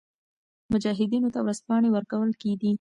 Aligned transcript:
مجاهدینو 0.73 1.33
ته 1.33 1.39
ورځپاڼې 1.41 1.89
ورکول 1.91 2.29
کېدې. 2.41 2.69